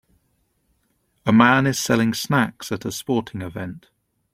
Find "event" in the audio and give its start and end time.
3.43-3.91